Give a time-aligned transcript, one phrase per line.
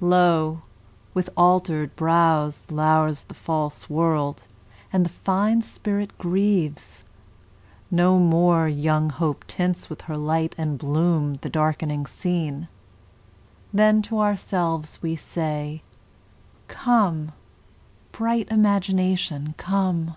[0.00, 0.60] —Lo!
[1.14, 4.42] with alter'd brows Lours the false World,
[4.92, 7.04] and the fine Spirit grieves;
[7.92, 14.98] No more young Hope tints with her light and bloom The darkening Scene.—Then to ourselves
[15.00, 15.84] we say,
[16.66, 17.30] Come,
[18.10, 20.16] bright Imagination, come!